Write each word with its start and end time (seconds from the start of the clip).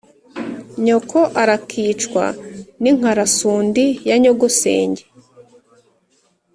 nyoko 0.85 1.19
arakicwa 1.41 2.25
n’inkarasundi 2.81 3.85
ya 4.09 4.15
nyogosenge 4.23 5.03